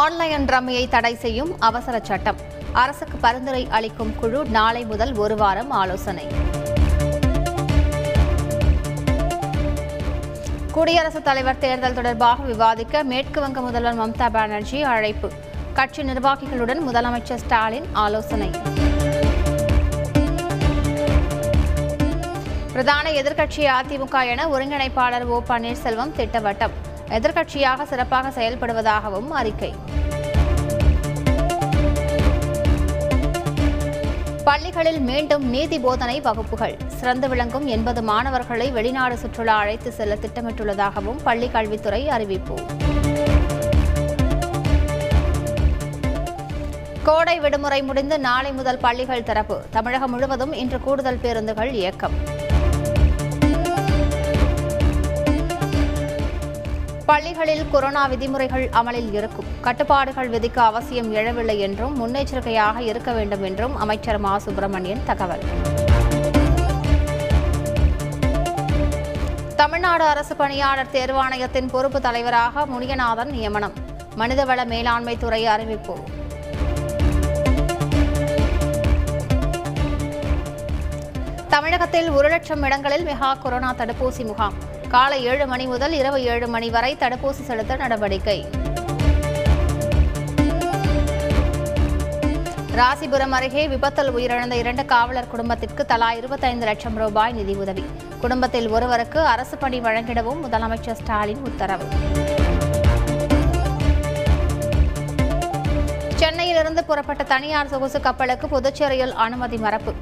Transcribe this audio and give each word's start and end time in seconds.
Online 0.00 0.44
ரம்மியை 0.44 0.88
தடை 0.88 1.14
செய்யும் 1.14 1.60
அவசர 1.60 2.00
சட்டம். 2.02 2.36
அரசுக்கு 2.72 3.16
பரிந்துரை 3.16 3.68
அளிக்கும் 3.70 4.14
குழு 4.16 4.44
நாளை 4.44 4.84
முதல் 4.84 5.14
ஒரு 5.14 5.36
வாரம் 5.36 5.70
ஆலோசனை. 5.70 6.26
குடியரசுத் 10.72 11.24
தலைவர் 11.24 11.58
தேர்தல் 11.58 11.94
தொடர்பாக 11.94 12.42
விவாதிக்க 12.42 13.02
மேற்கு 13.02 13.40
வங்க 13.40 13.60
முதல்வர் 13.60 13.98
மம்தா 14.00 14.30
பானர்ஜி 14.30 14.82
அழைப்பு. 14.82 15.30
கட்சி 15.72 16.02
நிர்வாகிகளுடன் 16.02 16.80
முதலமைச்சர் 16.88 17.42
ஸ்டாலின் 17.44 17.88
ஆலோசனை. 17.92 18.50
பிரதான 22.72 23.10
எதிர்க்கட்சி 23.10 23.68
அதிமுக 23.80 24.26
என 24.26 24.46
ஒருங்கிணைப்பாளர் 24.46 25.24
ஓ 25.24 25.42
பன்னீர்செல்வம் 25.48 26.16
திட்டவட்டம். 26.16 26.70
எதிர்க்கட்சியாக 27.16 27.82
சிறப்பாக 27.82 28.28
செயல்படுவதாகவும் 28.40 29.28
அறிக்கை. 29.28 29.74
பள்ளிகளில் 34.44 35.00
மீண்டும் 35.00 35.44
நீதி 35.48 35.78
போதனை 35.78 36.20
வகுப்புகள். 36.20 36.76
சிறந்து 36.86 37.28
விளங்கும் 37.28 37.66
எண்பது 37.66 38.02
மாணவர்களை 38.02 38.70
வெளிநாடு 38.70 39.18
சுற்றுலா 39.18 39.56
அழைத்து 39.56 39.92
செல்ல 39.92 40.14
திட்டமிட்டுள்ளதாகவும் 40.14 41.20
பள்ளிக் 41.22 41.52
கல்வித்துறை 41.52 42.08
அறிவிப்பு. 42.08 42.56
கோடை 47.02 47.40
விடுமுறை 47.40 47.82
முடிந்து 47.82 48.18
நாளை 48.18 48.52
முதல் 48.52 48.78
பள்ளிகள் 48.78 49.22
திறப்பு. 49.22 49.62
தமிழகம் 49.70 50.10
முழுவதும் 50.10 50.52
இன்று 50.52 50.80
கூடுதல் 50.80 51.18
பேருந்துகள் 51.18 51.72
இயக்கம். 51.72 52.40
பள்ளிகளில் 57.06 57.70
கொரோனா 57.70 58.06
விதிமுறைகள் 58.06 58.68
அமலில் 58.70 59.12
இருக்கும். 59.12 59.44
கட்டுப்பாடுகள் 59.60 60.30
விதிக்க 60.30 60.58
அவசியம் 60.58 61.14
எழவில்லை 61.14 61.58
என்றும் 61.58 61.94
முன்னெச்சரிக்கையாக 62.00 62.78
இருக்க 62.78 63.12
வேண்டும் 63.12 63.42
என்றும் 63.42 63.76
அமைச்சர் 63.76 64.18
மா. 64.18 64.38
சுப்பிரமணியன் 64.38 65.04
தகவல். 65.04 65.40
தமிழ்நாடு 69.56 70.04
அரசு 70.04 70.36
பணியாளர் 70.36 70.86
தேர்வாணையத்தின் 70.92 71.68
பொறுப்பு 71.70 72.00
தலைவராக 72.00 72.66
முனியநாதன் 72.66 73.30
நியமனம். 73.30 73.72
மனிதவள 74.18 74.64
மேலாண்மை 74.64 75.18
துறை 75.18 75.46
அறிவிப்பு. 75.46 75.98
தமிழகத்தில் 81.48 82.10
ஒரு 82.10 82.28
லட்சம் 82.28 82.62
இடங்களில் 82.62 83.04
மெகா 83.04 83.38
கொரோனா 83.42 83.74
தடுப்பூசி 83.74 84.24
முகாம். 84.24 84.70
காலை 84.92 85.24
ஏழு 85.24 85.46
மணி 85.46 85.66
முதல் 85.66 85.92
இரவு 85.92 86.22
ஏழு 86.22 86.46
மணி 86.48 86.70
வரை 86.70 86.96
தடுப்பூசி 87.00 87.42
செலுத்த 87.48 87.76
நடவடிக்கை. 87.76 88.48
ராசிபுரம் 92.76 93.34
அருகே 93.38 93.68
விபத்தில் 93.68 94.10
உயிரிழந்த 94.12 94.52
இரண்டு 94.52 94.84
காவலர் 94.84 95.28
குடும்பத்திற்கு 95.28 95.86
தலா 95.86 96.12
இருபத்தைந்து 96.12 96.66
லட்சம் 96.66 96.96
ரூபாய் 96.96 97.32
நிதி 97.32 97.54
உதவி. 97.54 97.84
குடும்பத்தில் 98.20 98.68
ஒருவருக்கு 98.68 99.20
அரசு 99.20 99.56
பணி 99.56 99.80
வழங்கிடவும் 99.80 100.42
முதலமைச்சர் 100.44 100.98
ஸ்டாலின் 101.02 101.42
உத்தரவு. 101.44 101.88
சென்னையிலிருந்து 106.14 106.84
புறப்பட்ட 106.84 107.22
தனியார் 107.22 107.68
சொகுசு 107.68 108.00
கப்பலுக்கு 108.00 108.48
புதுச்சேரியில் 108.48 109.14
அனுமதி 109.26 109.56
மறப்பு. 109.56 109.94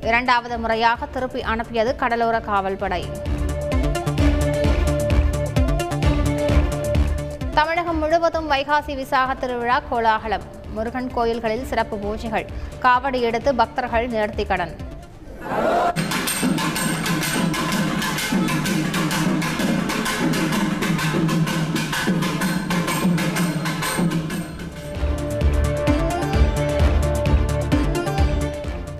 இரண்டாவது 0.00 0.58
முறையாக 0.58 1.06
திருப்பி 1.06 1.42
அனுப்பியது 1.42 1.96
கடலோர 1.96 2.40
காவல்படை. 2.40 3.30
முழுவதும் 8.12 8.48
வைகாசி 8.50 8.94
விசாக 8.94 9.34
திருவிழா 9.34 9.76
கோலாகலம். 9.90 10.42
முருகன் 10.74 11.08
கோயில்களில் 11.14 11.64
சிறப்பு 11.70 11.96
பூஜைகள். 12.02 12.46
காவடி 12.82 13.20
எடுத்து 13.28 13.50
பக்தர்கள் 13.60 14.06
நேர்த்தி 14.14 14.44
கடன். 14.46 14.74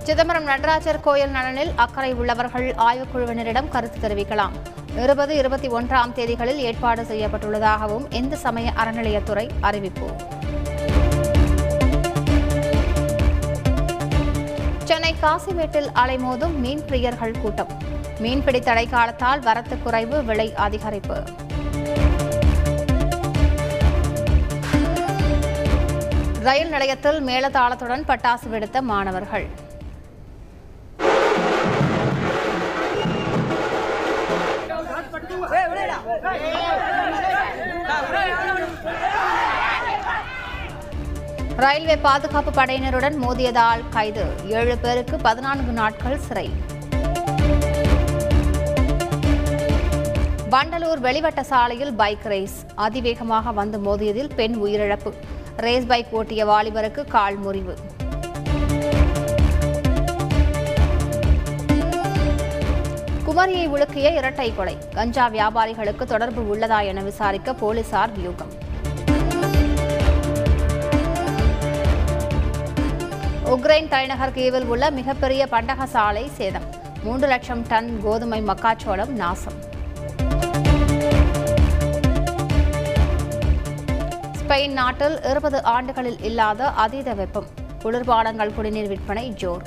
சிதம்பரம் 0.03 0.43
நடராஜர் 0.43 1.03
கோயில் 1.07 1.33
நலனில் 1.37 1.73
அக்கறை 1.75 2.13
உள்ளவர்கள் 2.13 2.69
ஆய்வுக்குழுவினரிடம் 2.87 3.73
கருத்து 3.75 3.99
தெரிவிக்கலாம். 4.07 4.55
இருபது 4.95 5.35
இருபத்தி 5.35 5.69
ஒன்றாம் 5.69 6.13
தேதிகளில் 6.15 6.55
ஏற்பாடு 6.55 7.01
செய்யப்பட்டுள்ளதாகவும் 7.01 8.13
இந்து 8.13 8.37
சமய 8.37 8.73
அறநிலையத்துறை 8.75 9.49
அறிவிப்பு. 9.61 10.07
சென்னை 14.83 15.15
காசிமேட்டில் 15.21 15.89
அலைமோதும் 15.95 16.55
மீன் 16.55 16.81
பிரியர்கள் 16.89 17.41
கூட்டம். 17.41 17.67
மீன்பிடி 18.19 18.59
தடை 18.59 18.87
காலத்தால் 18.87 19.39
வரத்து 19.39 19.81
குறைவு 19.81 20.23
விலை 20.23 20.53
அதிகரிப்பு. 20.57 21.23
ரயில் 26.39 26.69
நிலையத்தில் 26.69 27.25
மேளதாளத்துடன் 27.25 28.03
பட்டாசு 28.07 28.49
வெடித்த 28.49 28.81
மாணவர்கள். 28.81 29.47
ரயில்வே 41.55 41.97
பாதுகாப்பு 41.97 42.51
படையினருடன் 42.51 43.15
மோதியதால் 43.21 43.81
கைது. 43.89 44.25
ஏழு 44.45 44.77
பேருக்கு 44.77 45.17
பதினான்கு 45.17 45.71
நாட்கள் 45.71 46.19
சிறை. 46.19 46.49
வண்டலூர் 50.51 50.99
வெளிவட்ட 50.99 51.43
சாலையில் 51.43 51.93
பைக் 51.93 52.23
ரேஸ். 52.23 52.65
அதிவேகமாக 52.75 53.51
வந்து 53.51 53.79
மோதியதில் 53.79 54.33
பெண் 54.35 54.55
உயிரிழப்பு. 54.65 55.13
ரேஸ் 55.57 55.85
பைக் 55.85 56.07
ஓட்டிய 56.11 56.45
வாலிபருக்கு 56.45 57.07
கால் 57.07 57.35
முறிவு. 57.35 57.77
குமரியை 63.27 63.67
உலுக்கிய 63.67 64.15
இரட்டை 64.15 64.55
கொலை. 64.55 64.77
கஞ்சா 64.93 65.29
வியாபாரிகளுக்கு 65.29 66.03
தொடர்பு 66.03 66.55
உள்ளதா 66.55 66.85
என 66.85 67.01
விசாரிக்க 67.01 67.53
போலீசார் 67.53 68.11
வியூகம். 68.19 68.62
உக்ரைன் 73.53 73.87
தலைநகர் 73.87 74.31
கீவில் 74.35 74.65
உள்ள 74.73 74.83
மிகப்பெரிய 74.97 75.47
பண்டக 75.47 75.85
சாலை 75.85 76.23
சேதம். 76.37 76.65
மூன்று 77.03 77.27
லட்சம் 77.27 77.61
டன் 77.67 77.89
கோதுமை 78.03 78.39
மக்காச்சோளம் 78.49 79.11
நாசம். 79.21 79.57
ஸ்பெயின் 84.39 84.73
நாட்டில் 84.79 85.17
இருபது 85.31 85.59
ஆண்டுகளில் 85.73 86.19
இல்லாத 86.29 86.69
அதீத 86.85 87.13
வெப்பம். 87.13 87.47
குளிர்பானங்கள் 87.83 88.53
குடிநீர் 88.53 88.89
விற்பனை 88.93 89.25
ஜோர். 89.43 89.65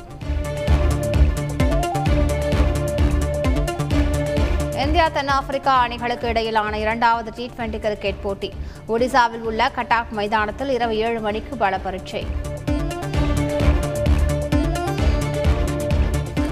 இந்தியா 4.84 5.08
தென்னாப்பிரிக்கா 5.18 5.76
அணிகளுக்கு 5.84 6.28
இடையிலான 6.28 6.78
இரண்டாவது 6.78 7.32
டி 7.36 7.50
டுவெண்டி 7.56 7.80
கிரிக்கெட் 7.86 8.22
போட்டி. 8.26 8.50
ஒடிசாவில் 8.88 9.46
உள்ள 9.50 9.70
கட்டாக் 9.78 10.12
மைதானத்தில் 10.20 10.74
இரவு 10.78 10.96
ஏழு 11.06 11.20
மணிக்கு 11.28 11.56
பல 11.56 11.78
பரீட்சை 11.78 12.24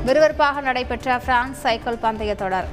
விறுவிறுப்பாக 0.06 0.60
நடைபெற்ற 0.68 1.18
பிரான்ஸ் 1.26 1.60
சைக்கிள் 1.64 2.02
பந்தய 2.02 2.32
தொடர். 2.42 2.68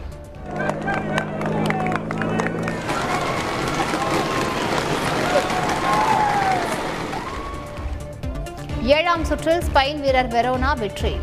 ஏழாம் 8.97 9.23
சுற்றில் 9.29 9.61
ஸ்பெயின் 9.67 9.99
வீரர் 10.05 10.31
வெரோனா 10.37 10.71
வெற்றி. 10.83 11.13